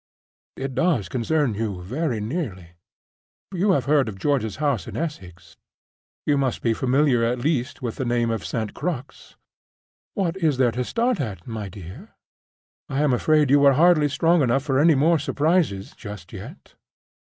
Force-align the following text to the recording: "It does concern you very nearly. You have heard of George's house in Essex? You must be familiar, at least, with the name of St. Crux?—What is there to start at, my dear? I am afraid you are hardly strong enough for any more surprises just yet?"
"It 0.57 0.73
does 0.73 1.07
concern 1.09 1.53
you 1.53 1.83
very 1.83 2.19
nearly. 2.19 2.69
You 3.53 3.73
have 3.73 3.85
heard 3.85 4.09
of 4.09 4.17
George's 4.17 4.55
house 4.55 4.87
in 4.87 4.97
Essex? 4.97 5.57
You 6.25 6.39
must 6.39 6.63
be 6.63 6.73
familiar, 6.73 7.23
at 7.23 7.37
least, 7.37 7.83
with 7.83 7.97
the 7.97 8.03
name 8.05 8.31
of 8.31 8.43
St. 8.43 8.73
Crux?—What 8.73 10.37
is 10.37 10.57
there 10.57 10.71
to 10.71 10.83
start 10.83 11.21
at, 11.21 11.45
my 11.45 11.69
dear? 11.69 12.15
I 12.89 13.01
am 13.01 13.13
afraid 13.13 13.51
you 13.51 13.63
are 13.63 13.73
hardly 13.73 14.09
strong 14.09 14.41
enough 14.41 14.63
for 14.63 14.79
any 14.79 14.95
more 14.95 15.19
surprises 15.19 15.91
just 15.95 16.33
yet?" 16.33 16.73